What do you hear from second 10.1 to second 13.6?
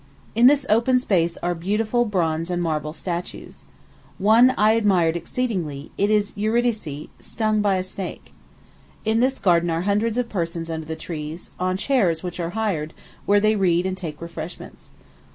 of persons under the trees, on chairs, which are hired, where they